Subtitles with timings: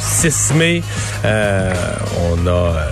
[0.00, 0.82] 6 mai,
[1.24, 1.72] euh,
[2.32, 2.90] on a euh,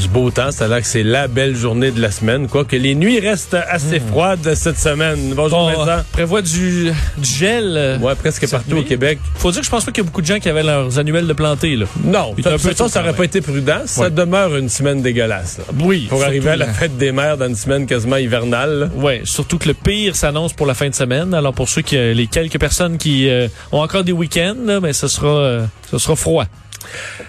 [0.00, 2.74] du beau temps, ça a l'air que c'est la belle journée de la semaine, quoique
[2.74, 5.34] les nuits restent assez froides cette semaine.
[5.34, 5.74] Bonjour Hmm.
[5.74, 6.02] Bon, Vincent.
[6.12, 7.74] prévoit du, du gel.
[7.76, 8.82] euh, Ouais, presque partout au.
[8.82, 9.18] Québec.
[9.36, 10.98] Faut dire que je pense pas qu'il y a beaucoup de gens qui avaient leurs
[10.98, 11.84] annuels de plantés, là.
[12.02, 13.80] Non, est un peu ça aurait pas été prudent.
[13.84, 15.58] Ça demeure une semaine dégueulasse.
[15.58, 15.64] là.
[15.84, 16.06] Oui.
[16.08, 18.90] Pour arriver à la fête des mères dans une semaine quasiment hivernale.
[18.96, 21.34] Ouais, surtout que le pire s'annonce pour la fin de semaine.
[21.34, 24.80] Alors pour ceux qui, euh, les quelques personnes qui euh, ont encore des week-ends, là,
[24.80, 26.46] ben ce sera, euh, ce sera froid.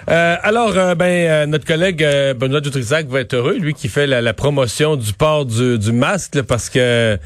[0.10, 4.08] Euh, alors, euh, ben, euh, notre collègue Benoît Dutrisac va être heureux, lui qui fait
[4.08, 7.18] la, promotion du port du, masque, parce que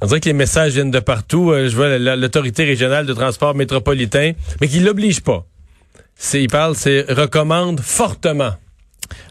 [0.00, 1.52] on dirait que les messages viennent de partout.
[1.54, 5.44] Je vois la- l'autorité régionale de transport métropolitain, mais qui l'oblige pas.
[6.34, 8.52] Il parle, c'est recommande fortement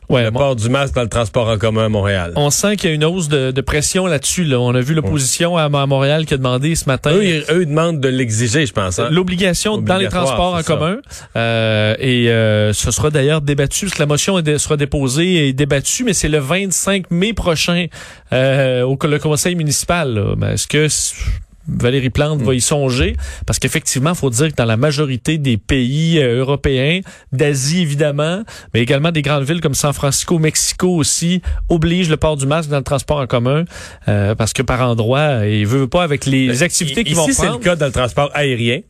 [0.09, 2.33] Ouais, le port du masque dans le transport en commun à Montréal.
[2.35, 4.43] on sent qu'il y a une hausse de, de pression là-dessus.
[4.43, 4.59] Là.
[4.59, 7.11] On a vu l'opposition à, à Montréal qui a demandé ce matin.
[7.13, 8.97] Eux, ils, eux, demandent de l'exiger, je pense.
[8.97, 9.09] hein.
[9.11, 10.63] L'obligation dans les transports en ça.
[10.63, 10.97] commun.
[11.35, 16.03] Euh, et euh, ce sera d'ailleurs débattu, parce que la motion sera déposée et débattue,
[16.03, 17.85] mais c'est le 25 mai prochain
[18.33, 20.35] euh, au le conseil municipal.
[20.51, 20.87] Est-ce que
[21.77, 23.15] Valérie Plante va y songer?
[23.45, 28.43] Parce qu'effectivement, il faut dire que dans la majorité des pays euh, européens, d'Asie évidemment,
[28.73, 32.69] mais également des grandes villes comme San Francisco, Mexico aussi, obligent le port du masque
[32.69, 33.65] dans le transport en commun,
[34.07, 37.43] euh, parce que par endroit, il veut pas avec les activités qu'ils vont Ici, c'est
[37.43, 37.63] le prendre.
[37.63, 38.81] cas dans le transport aérien,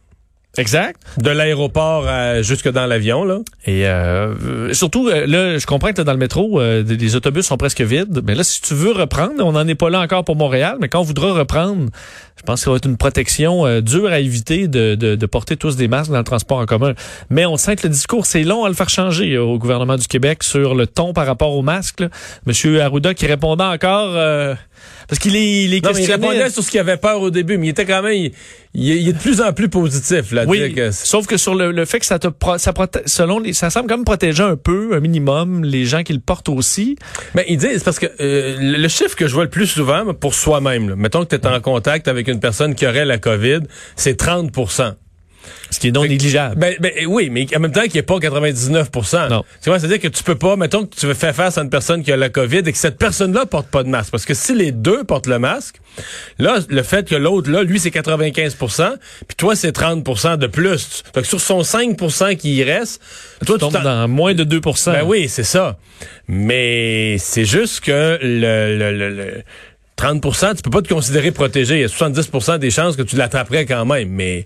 [0.58, 1.00] Exact.
[1.22, 2.06] de l'aéroport
[2.42, 3.40] jusque dans l'avion, là.
[3.66, 7.16] Et euh, euh, surtout, euh, là, je comprends que là, dans le métro, euh, les
[7.16, 8.22] autobus sont presque vides.
[8.26, 10.90] Mais là, si tu veux reprendre, on n'en est pas là encore pour Montréal, mais
[10.90, 11.90] quand on voudra reprendre,
[12.40, 15.26] je pense que ça va être une protection euh, dure à éviter de, de, de
[15.26, 16.94] porter tous des masques dans le transport en commun.
[17.30, 19.98] Mais on sent que le discours, c'est long à le faire changer euh, au gouvernement
[19.98, 22.00] du Québec sur le ton par rapport aux masques.
[22.00, 22.10] là.
[22.46, 24.12] Monsieur Arruda qui répondait encore...
[24.16, 24.56] euh,
[25.10, 27.20] parce qu'il est, il est Non, mais il questionné- répondait sur ce qu'il avait peur
[27.22, 28.32] au début, mais il était quand même, il,
[28.74, 30.46] il est- il est de plus en plus positif, là.
[30.48, 33.40] Oui, que sauf que sur le, le fait que ça te pro- ça proté- selon
[33.40, 36.48] les, ça semble quand même protéger un peu, un minimum, les gens qui le portent
[36.50, 36.96] aussi.
[37.36, 40.14] Mais il dit, c'est parce que euh, le chiffre que je vois le plus souvent
[40.14, 43.60] pour soi-même, mettons que tu es en contact avec une personne qui aurait la COVID,
[43.96, 44.96] c'est 30%
[45.72, 46.56] Ce qui est non négligeable.
[46.60, 48.90] ben, ben, oui, mais en même temps, qui n'est pas 99
[49.30, 49.44] Non.
[49.64, 51.70] Tu vois, c'est-à-dire que tu peux pas, mettons que tu veux faire face à une
[51.70, 54.12] personne qui a la COVID et que cette personne-là porte pas de masque.
[54.12, 55.76] Parce que si les deux portent le masque,
[56.40, 58.96] là, le fait que l'autre, là, lui, c'est 95%
[59.28, 61.04] puis toi, c'est 30% de plus.
[61.14, 63.02] Donc, sur son 5% qui y reste,
[63.46, 65.78] toi, Tu tombes t'en- dans moins de 2% Ben oui, c'est ça.
[66.28, 69.44] Mais c'est juste que le, le, le, le
[70.00, 71.76] 30% tu peux pas te considérer protégé.
[71.76, 74.10] Il y a 70% des chances que tu l'attraperais quand même.
[74.10, 74.46] Mais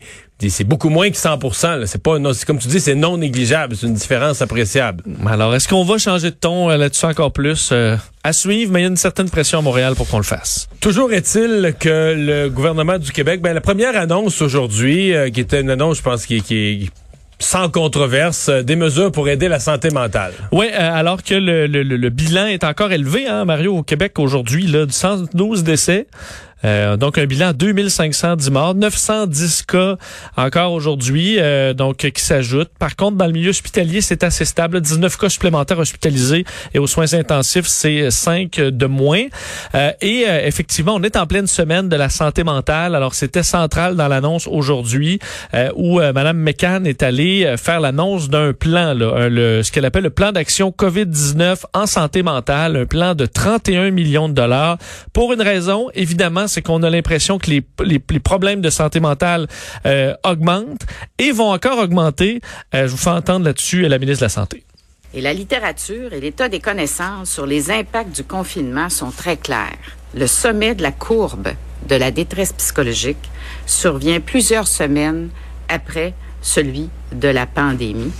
[0.49, 1.85] c'est beaucoup moins que 100 là.
[1.85, 3.75] C'est pas, non, c'est comme tu dis, c'est non négligeable.
[3.75, 5.03] C'est une différence appréciable.
[5.25, 7.69] Alors, est-ce qu'on va changer de ton euh, là-dessus encore plus?
[7.71, 10.23] Euh, à suivre, mais il y a une certaine pression à Montréal pour qu'on le
[10.23, 10.67] fasse.
[10.79, 15.61] Toujours est-il que le gouvernement du Québec, ben, la première annonce aujourd'hui, euh, qui était
[15.61, 16.89] une annonce, je pense, qui, qui est
[17.43, 20.33] sans controverse, euh, des mesures pour aider la santé mentale.
[20.51, 24.65] Oui, alors que le, le, le- bilan est encore élevé, hein, Mario, au Québec aujourd'hui,
[24.67, 26.07] là, de 112 décès.
[26.65, 29.97] Euh, donc un bilan 2510 morts, 910 cas
[30.37, 32.71] encore aujourd'hui, euh, donc qui s'ajoutent.
[32.79, 34.81] Par contre, dans le milieu hospitalier, c'est assez stable.
[34.81, 39.25] 19 cas supplémentaires hospitalisés et aux soins intensifs, c'est 5 de moins.
[39.75, 42.95] Euh, et euh, effectivement, on est en pleine semaine de la santé mentale.
[42.95, 45.19] Alors c'était central dans l'annonce aujourd'hui
[45.53, 49.85] euh, où euh, Madame McCann est allée faire l'annonce d'un plan, là, le, ce qu'elle
[49.85, 54.77] appelle le plan d'action COVID-19 en santé mentale, un plan de 31 millions de dollars.
[55.11, 59.47] Pour une raison, évidemment, c'est qu'on a l'impression que les, problèmes de santé mentale
[59.85, 60.85] euh, augmentent
[61.17, 62.41] et vont encore augmenter.
[62.73, 64.63] Euh, je vous fais entendre là-dessus la ministre de la Santé.
[65.13, 69.77] Et la littérature et l'état des connaissances sur les impacts du confinement sont très clairs.
[70.15, 71.49] Le sommet de la courbe
[71.87, 73.29] de la détresse psychologique
[73.65, 75.29] survient plusieurs semaines
[75.69, 78.11] après celui de la pandémie.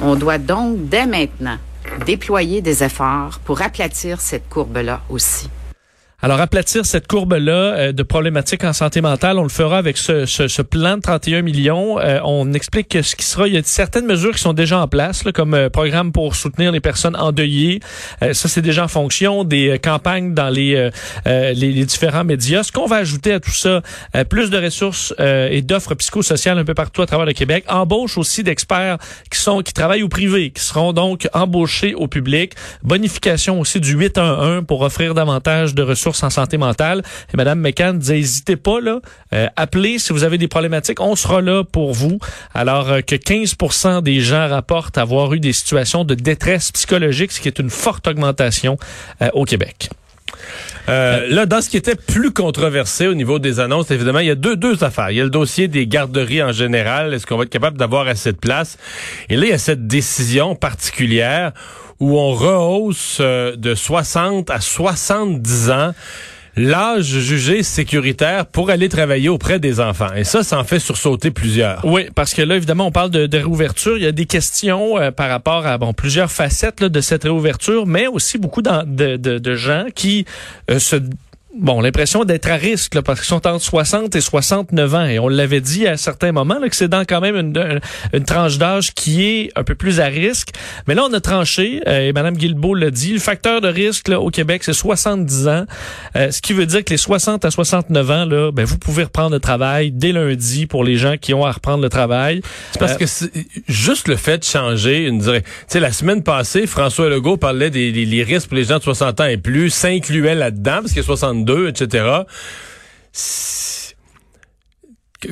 [0.00, 1.58] On doit donc dès maintenant
[2.06, 5.48] déployer des efforts pour aplatir cette courbe-là aussi.
[6.20, 10.26] Alors, aplatir cette courbe-là euh, de problématiques en santé mentale, on le fera avec ce,
[10.26, 12.00] ce, ce plan de 31 millions.
[12.00, 14.80] Euh, on explique que ce qui sera, il y a certaines mesures qui sont déjà
[14.80, 17.78] en place, là, comme euh, programme pour soutenir les personnes endeuillées.
[18.20, 20.90] ça, c'est déjà en fonction des campagnes dans les,
[21.24, 22.64] les, les, différents médias.
[22.64, 23.82] Ce qu'on va ajouter à tout ça,
[24.28, 27.64] plus de ressources et d'offres psychosociales un peu partout à travers le Québec.
[27.68, 28.98] Embauche aussi d'experts
[29.30, 32.54] qui sont qui travaillent au privé, qui seront donc embauchés au public.
[32.82, 37.02] Bonification aussi du 811 pour offrir davantage de ressources en santé mentale.
[37.32, 39.00] Et Madame McCann disait, n'hésitez pas, là,
[39.32, 42.18] euh, appelez si vous avez des problématiques, on sera là pour vous.
[42.54, 47.40] Alors euh, que 15% des gens rapportent avoir eu des situations de détresse psychologique, ce
[47.40, 48.76] qui est une forte augmentation
[49.22, 49.90] euh, au Québec.
[50.86, 54.34] là, dans ce qui était plus controversé au niveau des annonces, évidemment, il y a
[54.34, 55.10] deux, deux affaires.
[55.10, 57.12] Il y a le dossier des garderies en général.
[57.12, 58.78] Est-ce qu'on va être capable d'avoir assez de place?
[59.28, 61.52] Et là, il y a cette décision particulière
[62.00, 65.92] où on rehausse euh, de 60 à 70 ans
[66.58, 70.12] l'âge jugé sécuritaire pour aller travailler auprès des enfants.
[70.16, 71.84] Et ça, ça en fait sursauter plusieurs.
[71.84, 73.96] Oui, parce que là, évidemment, on parle de, de réouverture.
[73.96, 77.86] Il y a des questions euh, par rapport à bon plusieurs facettes de cette réouverture,
[77.86, 80.24] mais aussi beaucoup de, gens qui
[80.70, 80.96] euh, se
[81.54, 85.04] bon, l'impression d'être à risque là, parce qu'ils sont entre 60 et 69 ans.
[85.06, 87.80] Et on l'avait dit à certains moments là, que c'est dans quand même une,
[88.12, 90.50] une, tranche d'âge qui est un peu plus à risque.
[90.86, 94.08] Mais là, on a tranché, euh, et Mme Guilbeault l'a dit, le facteur de risque
[94.08, 95.64] là, au Québec, c'est 70 ans.
[96.16, 99.04] Euh, ce qui veut dire que les 60 à 69 ans, là, ben, vous pouvez
[99.04, 102.42] reprendre le travail dès lundi pour les gens qui ont à reprendre le travail.
[102.72, 106.66] C'est parce euh, que juste le fait de changer, une tu sais, la semaine passée,
[106.66, 110.34] François Legault parlait des, des, risques pour les gens de 60 ans et plus, s'incluait
[110.34, 111.04] là-dedans, parce qu'il y a
[111.44, 112.24] 62 etc.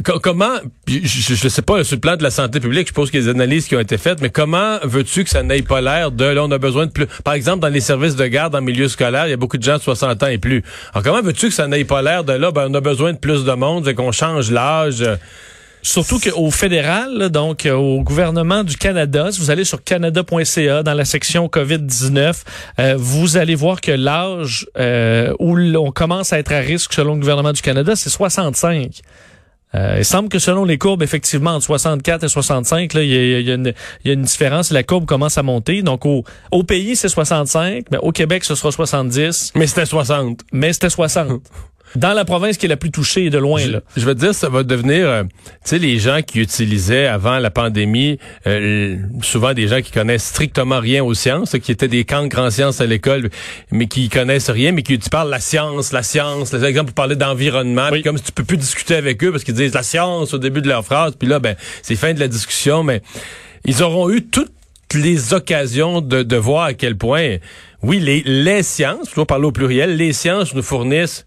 [0.02, 0.54] Comment,
[0.88, 3.22] je ne sais pas, sur le plan de la santé publique, je suppose qu'il y
[3.22, 6.10] a des analyses qui ont été faites, mais comment veux-tu que ça n'aille pas l'air
[6.10, 8.62] de, là, on a besoin de plus, par exemple, dans les services de garde en
[8.62, 10.64] milieu scolaire, il y a beaucoup de gens de 60 ans et plus.
[10.92, 13.18] Alors, comment veux-tu que ça n'aille pas l'air de, là, ben, on a besoin de
[13.18, 15.04] plus de monde, et qu'on change l'âge?
[15.86, 20.94] Surtout qu'au fédéral, donc euh, au gouvernement du Canada, si vous allez sur canada.ca dans
[20.94, 22.42] la section COVID-19,
[22.80, 27.14] euh, vous allez voir que l'âge euh, où on commence à être à risque selon
[27.14, 29.00] le gouvernement du Canada, c'est 65.
[29.74, 34.22] il semble que selon les courbes, effectivement, entre 64 et 65, il y, a, une
[34.22, 34.72] différence.
[34.72, 35.82] La courbe commence à monter.
[35.82, 39.52] Donc, au, au pays, c'est 65, mais au Québec, ce sera 70.
[39.54, 40.40] Mais c'était 60.
[40.50, 41.42] Mais c'était 60.
[41.94, 43.60] dans la province qui est la plus touchée de loin.
[43.60, 43.80] Je, là.
[43.96, 47.50] je veux dire, ça va devenir, euh, tu sais, les gens qui utilisaient avant la
[47.50, 52.38] pandémie, euh, souvent des gens qui connaissent strictement rien aux sciences, qui étaient des cancres
[52.38, 53.30] en sciences à l'école,
[53.70, 56.94] mais qui connaissent rien, mais qui tu parles la science, la science, par exemple, pour
[56.94, 60.34] parler d'environnement, comme si tu peux plus discuter avec eux parce qu'ils disent la science
[60.34, 63.02] au début de leur phrase, puis là, ben, c'est fin de la discussion, mais
[63.64, 64.52] ils auront eu toutes
[64.94, 67.36] les occasions de, de voir à quel point,
[67.82, 71.26] oui, les, les sciences, je dois parler au pluriel, les sciences nous fournissent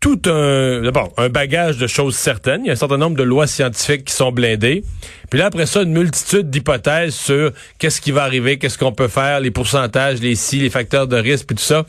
[0.00, 2.62] tout un d'abord un bagage de choses certaines.
[2.64, 4.82] Il y a un certain nombre de lois scientifiques qui sont blindées.
[5.28, 9.08] Puis là après ça, une multitude d'hypothèses sur qu'est-ce qui va arriver, qu'est-ce qu'on peut
[9.08, 11.84] faire, les pourcentages, les si, les facteurs de risque, puis tout ça,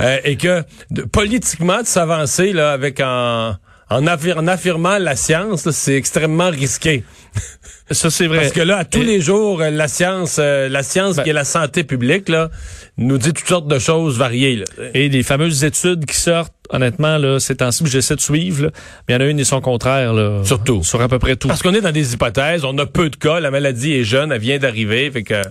[0.00, 0.62] euh, et que
[1.12, 3.54] politiquement de s'avancer là avec en
[3.92, 7.04] en, affirmant la science, c'est extrêmement risqué.
[7.90, 8.38] Ça c'est vrai.
[8.38, 11.30] Parce que là, à tous les jours, euh, la science, euh, la science ben qui
[11.30, 12.50] est la santé publique là,
[12.96, 14.56] nous dit toutes sortes de choses variées.
[14.56, 14.64] Là.
[14.94, 18.70] Et des fameuses études qui sortent honnêtement, là, ces temps-ci, j'essaie de suivre,
[19.08, 20.40] mais il y en a une et son contraire, là.
[20.44, 20.82] Surtout.
[20.82, 21.48] Sur à peu près tout.
[21.48, 24.32] Parce qu'on est dans des hypothèses, on a peu de cas, la maladie est jeune,
[24.32, 25.42] elle vient d'arriver, fait que...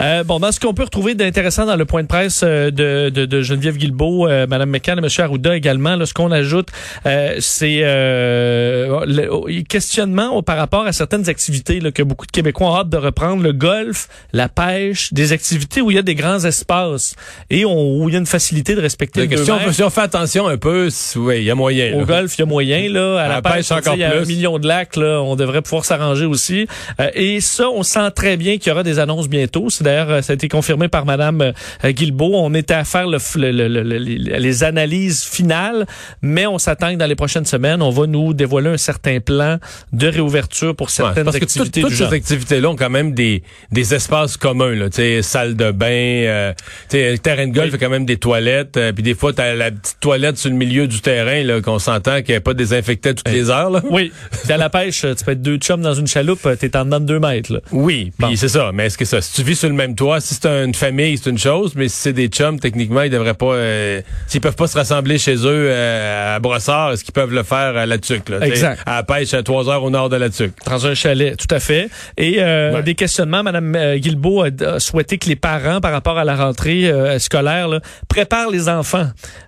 [0.00, 3.10] Euh, bon, dans ce qu'on peut retrouver d'intéressant dans le point de presse euh, de,
[3.10, 5.08] de, de Geneviève Guilbeault, euh, Mme McCann et M.
[5.18, 6.68] Arruda également, là, ce qu'on ajoute,
[7.06, 12.68] euh, c'est euh, le questionnement par rapport à certaines activités là, que beaucoup de Québécois
[12.68, 16.14] ont hâte de reprendre, le golf, la pêche, des activités où il y a des
[16.14, 17.14] grands espaces
[17.50, 20.00] et on, où il y a une facilité de respecter la question, si on fait
[20.02, 20.67] attention un peu
[21.16, 21.94] oui, il y a moyen.
[21.94, 22.88] Au golf, il y a moyen.
[22.90, 23.20] Là.
[23.20, 24.96] À, la, pêche, encore Il y a un million de lacs.
[24.96, 26.66] Là, on devrait pouvoir s'arranger aussi.
[27.00, 29.70] Euh, et ça, on sent très bien qu'il y aura des annonces bientôt.
[29.70, 32.32] C'est d'ailleurs, euh, ça a été confirmé par Madame euh, Guilbeault.
[32.34, 35.86] On était à faire le, les analyses finales,
[36.22, 39.58] mais on s'attend que dans les prochaines semaines, on va nous dévoiler un certain plan
[39.92, 41.82] de réouverture pour certaines parce activités.
[41.82, 44.74] Que toutes ces activités-là ont quand même des, des espaces communs.
[44.74, 44.86] Là,
[45.22, 46.52] salle de bain, euh,
[46.88, 47.78] terrain de golf, oui.
[47.78, 48.78] quand même des toilettes.
[48.94, 51.78] puis des fois, tu as la petite toilette sur le milieu du terrain, là, qu'on
[51.78, 53.70] s'entend qu'il n'y ait pas désinfecté toutes les heures.
[53.70, 53.80] Là.
[53.90, 54.12] Oui.
[54.46, 57.00] T'es à la pêche, tu peux être deux chums dans une chaloupe, t'es en dedans
[57.00, 57.52] de deux mètres.
[57.52, 57.60] Là.
[57.72, 58.70] Oui, puis c'est ça.
[58.74, 61.16] Mais est-ce que ça, si tu vis sur le même toit, si c'est une famille,
[61.18, 64.56] c'est une chose, mais si c'est des chums, techniquement, ils devraient pas, euh, s'ils peuvent
[64.56, 67.98] pas se rassembler chez eux euh, à Brossard, est-ce qu'ils peuvent le faire à La
[67.98, 68.82] Tuque, là, Exact.
[68.86, 70.52] À la pêche à 3 heures au nord de La Tuque.
[70.66, 71.88] Dans un chalet, tout à fait.
[72.16, 72.82] Et euh, Ouais.
[72.82, 76.86] des questionnements, Madame euh, Guilbeault a, souhaité que les parents, par rapport à la rentrée
[76.90, 79.06] euh, scolaire, là, préparent les enfants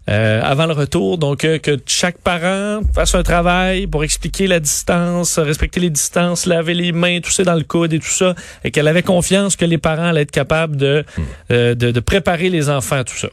[0.08, 0.89] euh, avant le retour.
[0.90, 6.46] Donc, euh, que chaque parent fasse un travail pour expliquer la distance, respecter les distances,
[6.46, 8.34] laver les mains, tout ça dans le coude et tout ça.
[8.64, 11.04] Et qu'elle avait confiance que les parents allaient être capables de,
[11.50, 13.28] euh, de, de préparer les enfants à tout ça.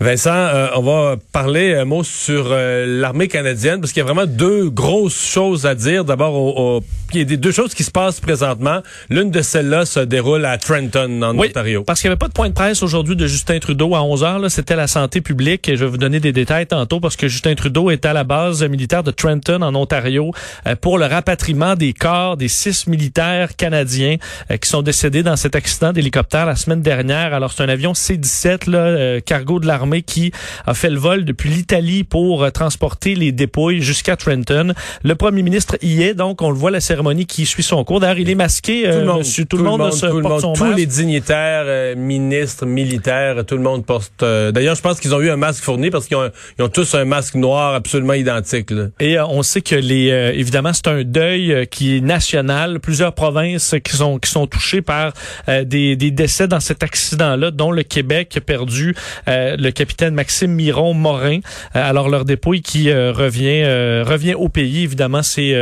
[0.00, 4.04] Vincent, euh, on va parler un mot sur euh, l'armée canadienne parce qu'il y a
[4.06, 6.04] vraiment deux grosses choses à dire.
[6.04, 8.80] D'abord, au- au- il y a des deux choses qui se passent présentement.
[9.10, 11.82] L'une de celles-là se déroule à Trenton, en Oui, Ontario.
[11.82, 14.22] parce qu'il n'y avait pas de point de presse aujourd'hui de Justin Trudeau à 11
[14.22, 14.40] heures.
[14.50, 17.56] C'était la santé publique et je vais vous donner des détails tantôt parce que Justin
[17.56, 20.30] Trudeau est à la base militaire de Trenton en Ontario
[20.68, 24.16] euh, pour le rapatriement des corps des six militaires canadiens
[24.52, 27.34] euh, qui sont décédés dans cet accident d'hélicoptère la semaine dernière.
[27.34, 30.32] Alors c'est un avion C-17 là, euh, cargo de l'armée qui
[30.66, 34.72] a fait le vol depuis l'Italie pour euh, transporter les dépouilles jusqu'à Trenton.
[35.02, 38.00] Le premier ministre y est donc on le voit la cérémonie qui suit son cours.
[38.00, 38.82] D'ailleurs il est masqué.
[38.82, 40.64] Tout euh, le monde, monsieur, tout, le monde, se tout le porte monde, son tous
[40.64, 40.76] masque.
[40.78, 44.22] les dignitaires, euh, ministres, militaires, tout le monde porte.
[44.22, 47.04] euh, D'ailleurs, je pense qu'ils ont eu un masque fourni parce qu'ils ont, tous un
[47.04, 48.70] masque noir absolument identique.
[48.70, 48.86] là.
[49.00, 52.80] Et euh, on sait que les euh, évidemment c'est un deuil euh, qui est national,
[52.80, 55.12] plusieurs provinces qui sont qui sont touchées par
[55.48, 58.94] euh, des, des décès dans cet accident-là, dont le Québec a perdu
[59.28, 61.38] euh, le capitaine Maxime Miron Morin.
[61.76, 64.82] Euh, alors leur dépouille qui euh, revient euh, revient au pays.
[64.82, 65.54] Évidemment, c'est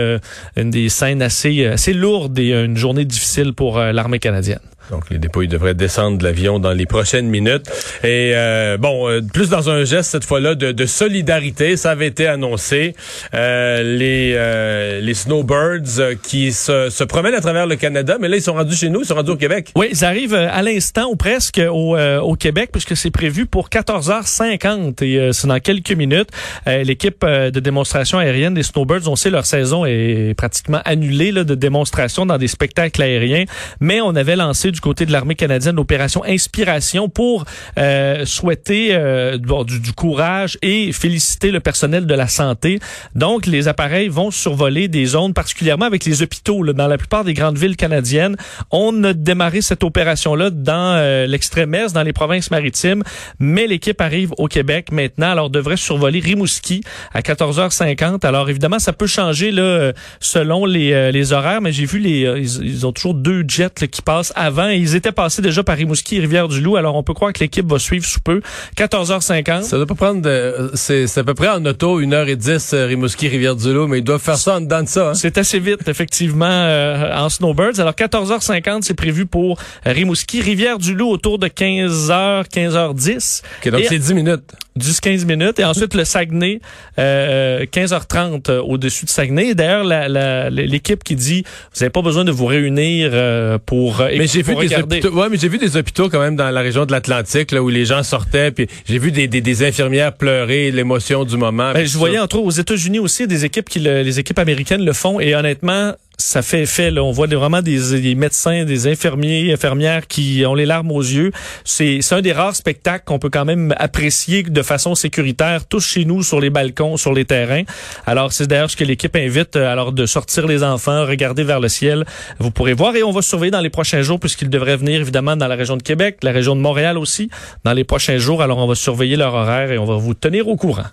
[0.57, 4.61] une des scènes assez assez lourdes et une journée difficile pour l'armée canadienne.
[4.91, 7.67] Donc, les dépouilles devraient descendre de l'avion dans les prochaines minutes.
[8.05, 12.07] Et euh, bon, euh, plus dans un geste cette fois-là de, de solidarité, ça avait
[12.07, 12.95] été annoncé.
[13.35, 18.29] Euh, les euh, les snowbirds euh, qui se, se promènent à travers le Canada, mais
[18.29, 19.73] là ils sont rendus chez nous, ils sont rendus au Québec.
[19.75, 23.69] Oui, ils arrivent euh, à l'instant ou presque au, au Québec puisque c'est prévu pour
[23.69, 26.29] 14h50 et c'est dans quelques minutes.
[26.67, 31.55] L'équipe de démonstration aérienne des Snowbirds, on sait leur saison est pratiquement annulée là, de
[31.55, 33.45] démonstration dans des spectacles aériens,
[33.81, 37.47] mais on avait lancé du côté de l'armée canadienne l'opération Inspiration pour
[37.79, 42.79] euh, souhaiter euh, du, du courage et féliciter le personnel de la santé.
[43.15, 47.25] Donc, les appareils vont survoler des zones particulièrement avec les hôpitaux là, dans la plupart
[47.25, 48.37] des grandes villes canadiennes.
[48.71, 53.03] On a démarré cette opération-là dans euh, l'extrême est, dans les provinces maritimes,
[53.39, 55.31] mais l'équipe arrive au Québec maintenant.
[55.31, 56.83] Alors, devrait survoler Rimouski
[57.15, 58.27] à 14h50.
[58.27, 61.99] Alors, évidemment, ça peut changer là, euh, selon les, euh, les horaires, mais j'ai vu
[61.99, 64.66] les ils, ils ont toujours deux jets là, qui passent avant.
[64.71, 66.77] Et ils étaient passés déjà par Rimouski et Rivière-du-Loup.
[66.77, 68.41] Alors, on peut croire que l'équipe va suivre sous peu.
[68.77, 69.63] 14h50.
[69.63, 73.29] Ça doit pas prendre de, c'est, c'est à peu près en auto, 1h10 euh, Rimouski,
[73.29, 75.11] Rivière-du-Loup, mais ils doivent faire ça en dedans de ça.
[75.11, 75.15] Hein?
[75.15, 77.81] C'est assez vite, effectivement, euh, en snowbirds.
[77.81, 80.41] Alors, 14h50, c'est prévu pour Rimouski.
[80.41, 83.43] Rivière-du-Loup autour de 15h, 15h10.
[83.65, 84.43] Ok, donc Et- c'est 10 minutes.
[84.79, 85.59] 10-15 minutes.
[85.59, 86.61] Et ensuite, le Saguenay,
[86.99, 89.49] euh, 15h30 euh, au-dessus de Saguenay.
[89.51, 91.45] Et D'ailleurs, la- la- l'équipe qui dit,
[91.75, 94.99] vous n'avez pas besoin de vous réunir euh, pour, euh, Mais j'ai vu regarder.
[94.99, 97.63] hôpitaux, ouais, mais j'ai vu des hôpitaux quand même dans la région de l'Atlantique là
[97.63, 101.73] où les gens sortaient puis j'ai vu des, des, des infirmières pleurer l'émotion du moment.
[101.73, 102.25] Ben, je voyais ça.
[102.25, 105.35] entre autres aux États-Unis aussi des équipes qui le- les équipes américaines le font et
[105.35, 107.03] honnêtement ça fait effet là.
[107.03, 111.31] on voit vraiment des, des médecins, des infirmiers, infirmières qui ont les larmes aux yeux.
[111.65, 115.85] C'est c'est un des rares spectacles qu'on peut quand même apprécier de façon sécuritaire tous
[115.85, 117.63] chez nous sur les balcons, sur les terrains.
[118.07, 121.61] Alors c'est d'ailleurs ce que l'équipe invite euh, alors de sortir les enfants, regarder vers
[121.61, 122.05] le ciel.
[122.39, 125.37] Vous pourrez voir et on va surveiller dans les prochains jours puisqu'ils devraient venir évidemment
[125.37, 127.31] dans la région de Québec, la région de Montréal aussi
[127.65, 128.43] dans les prochains jours.
[128.43, 130.85] Alors on va surveiller leur horaire et on va vous tenir au courant.